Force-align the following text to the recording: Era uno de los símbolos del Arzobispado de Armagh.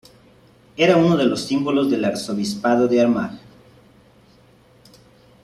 Era 0.77 0.97
uno 0.97 1.15
de 1.15 1.25
los 1.25 1.43
símbolos 1.45 1.91
del 1.91 2.03
Arzobispado 2.05 2.87
de 2.87 3.01
Armagh. 3.01 3.39